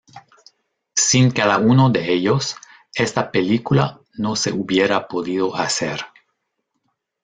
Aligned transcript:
Sin 0.95 1.29
cada 1.29 1.59
uno 1.59 1.91
de 1.91 2.11
ellos, 2.11 2.55
esta 2.95 3.31
película 3.31 4.01
no 4.15 4.35
se 4.35 4.51
hubiera 4.51 5.07
podido 5.07 5.55
hacer. 5.55 5.99